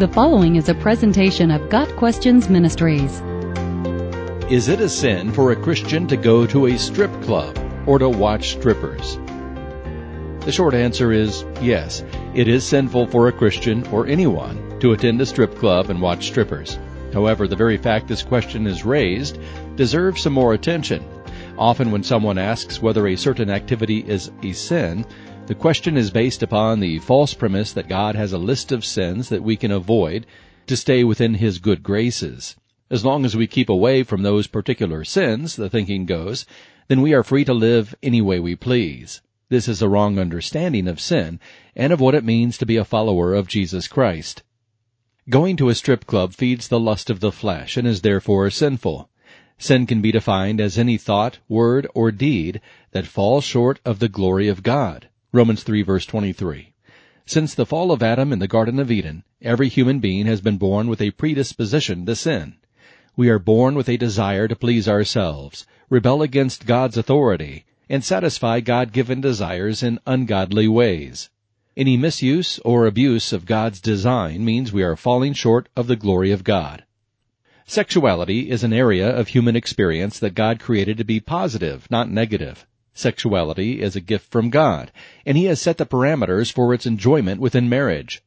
[0.00, 3.20] The following is a presentation of Got Questions Ministries.
[4.50, 8.08] Is it a sin for a Christian to go to a strip club or to
[8.08, 9.18] watch strippers?
[10.46, 12.02] The short answer is yes.
[12.32, 16.28] It is sinful for a Christian or anyone to attend a strip club and watch
[16.28, 16.78] strippers.
[17.12, 19.38] However, the very fact this question is raised
[19.76, 21.04] deserves some more attention.
[21.58, 25.04] Often when someone asks whether a certain activity is a sin,
[25.50, 29.30] the question is based upon the false premise that God has a list of sins
[29.30, 30.24] that we can avoid
[30.68, 32.54] to stay within His good graces.
[32.88, 36.46] As long as we keep away from those particular sins, the thinking goes,
[36.86, 39.22] then we are free to live any way we please.
[39.48, 41.40] This is a wrong understanding of sin
[41.74, 44.44] and of what it means to be a follower of Jesus Christ.
[45.28, 49.10] Going to a strip club feeds the lust of the flesh and is therefore sinful.
[49.58, 52.60] Sin can be defined as any thought, word, or deed
[52.92, 55.08] that falls short of the glory of God.
[55.32, 56.72] Romans 3 verse 23.
[57.24, 60.58] Since the fall of Adam in the Garden of Eden, every human being has been
[60.58, 62.56] born with a predisposition to sin.
[63.14, 68.58] We are born with a desire to please ourselves, rebel against God's authority, and satisfy
[68.58, 71.30] God-given desires in ungodly ways.
[71.76, 76.32] Any misuse or abuse of God's design means we are falling short of the glory
[76.32, 76.82] of God.
[77.66, 82.66] Sexuality is an area of human experience that God created to be positive, not negative.
[82.94, 84.90] Sexuality is a gift from God,
[85.24, 88.22] and He has set the parameters for its enjoyment within marriage.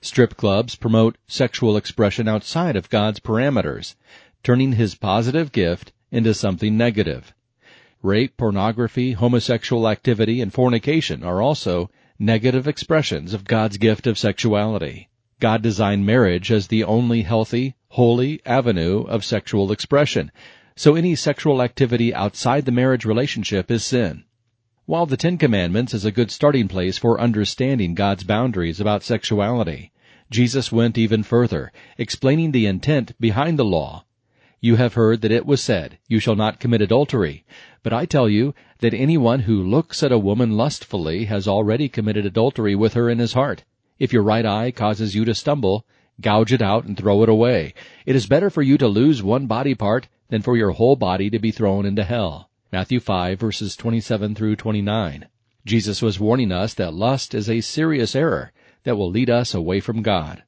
[0.00, 3.94] Strip clubs promote sexual expression outside of God's parameters,
[4.42, 7.32] turning His positive gift into something negative.
[8.02, 15.08] Rape, pornography, homosexual activity, and fornication are also negative expressions of God's gift of sexuality.
[15.40, 20.32] God designed marriage as the only healthy, holy avenue of sexual expression,
[20.78, 24.22] so any sexual activity outside the marriage relationship is sin.
[24.86, 29.90] While the Ten Commandments is a good starting place for understanding God's boundaries about sexuality,
[30.30, 34.04] Jesus went even further, explaining the intent behind the law.
[34.60, 37.44] You have heard that it was said, You shall not commit adultery.
[37.82, 42.24] But I tell you that anyone who looks at a woman lustfully has already committed
[42.24, 43.64] adultery with her in his heart.
[43.98, 45.84] If your right eye causes you to stumble,
[46.20, 47.74] gouge it out and throw it away.
[48.06, 51.30] It is better for you to lose one body part than for your whole body
[51.30, 52.50] to be thrown into hell.
[52.70, 55.26] Matthew 5 verses 27 through 29.
[55.64, 58.52] Jesus was warning us that lust is a serious error
[58.84, 60.42] that will lead us away from God.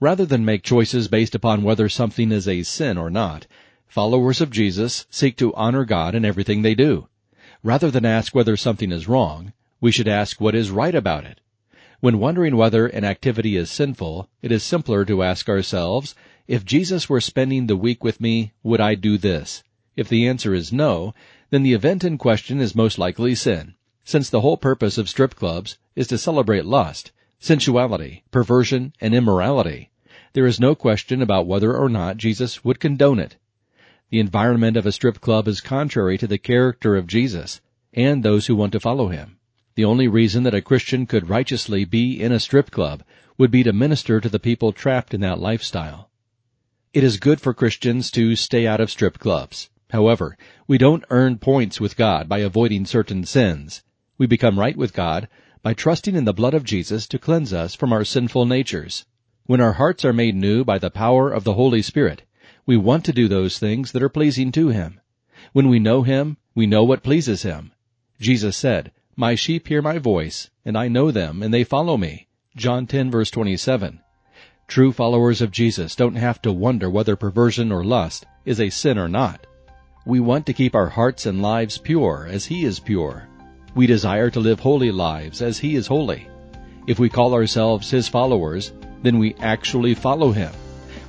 [0.00, 3.46] Rather than make choices based upon whether something is a sin or not,
[3.86, 7.08] followers of Jesus seek to honor God in everything they do.
[7.62, 11.40] Rather than ask whether something is wrong, we should ask what is right about it.
[12.00, 16.14] When wondering whether an activity is sinful, it is simpler to ask ourselves,
[16.48, 19.64] if Jesus were spending the week with me, would I do this?
[19.96, 21.14] If the answer is no,
[21.50, 23.74] then the event in question is most likely sin,
[24.04, 29.90] since the whole purpose of strip clubs is to celebrate lust, sensuality, perversion, and immorality.
[30.34, 33.36] There is no question about whether or not Jesus would condone it.
[34.10, 37.60] The environment of a strip club is contrary to the character of Jesus
[37.92, 39.38] and those who want to follow him.
[39.74, 43.02] The only reason that a Christian could righteously be in a strip club
[43.36, 46.08] would be to minister to the people trapped in that lifestyle.
[46.96, 49.68] It is good for Christians to stay out of strip clubs.
[49.90, 53.82] However, we don't earn points with God by avoiding certain sins.
[54.16, 55.28] We become right with God
[55.62, 59.04] by trusting in the blood of Jesus to cleanse us from our sinful natures.
[59.44, 62.22] When our hearts are made new by the power of the Holy Spirit,
[62.64, 64.98] we want to do those things that are pleasing to Him.
[65.52, 67.72] When we know Him, we know what pleases Him.
[68.20, 72.28] Jesus said, My sheep hear my voice, and I know them, and they follow me.
[72.56, 74.00] John 10 verse 27.
[74.68, 78.98] True followers of Jesus don't have to wonder whether perversion or lust is a sin
[78.98, 79.46] or not.
[80.04, 83.28] We want to keep our hearts and lives pure as He is pure.
[83.76, 86.28] We desire to live holy lives as He is holy.
[86.88, 88.72] If we call ourselves His followers,
[89.02, 90.52] then we actually follow Him.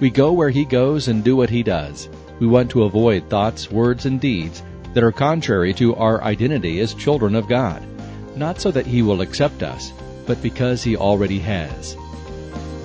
[0.00, 2.08] We go where He goes and do what He does.
[2.40, 4.64] We want to avoid thoughts, words, and deeds
[4.94, 7.82] that are contrary to our identity as children of God.
[8.36, 9.92] Not so that He will accept us,
[10.26, 11.96] but because He already has.